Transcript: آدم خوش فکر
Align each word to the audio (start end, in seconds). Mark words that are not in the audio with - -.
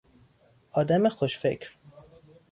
آدم 0.71 1.09
خوش 1.09 1.37
فکر 1.37 1.75